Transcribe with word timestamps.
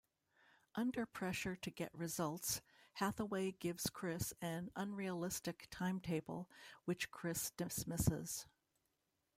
Under 0.73 1.05
pressure 1.05 1.55
to 1.57 1.69
get 1.69 1.93
results, 1.93 2.61
Hathaway 2.93 3.51
gives 3.51 3.83
Chris 3.91 4.33
an 4.41 4.71
unrealistic 4.75 5.67
timetable, 5.69 6.49
which 6.85 7.11
Chris 7.11 7.51
dismisses. 7.51 8.47